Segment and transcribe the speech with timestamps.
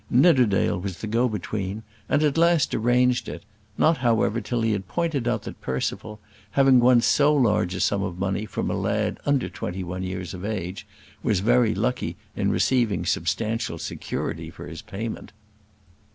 [0.09, 3.43] Nidderdale was the go between, and at last arranged it,
[3.77, 8.01] not however till he had pointed out that Percival, having won so large a sum
[8.01, 10.87] of money from a lad under twenty one years of age,
[11.21, 15.33] was very lucky in receiving substantial security for its payment.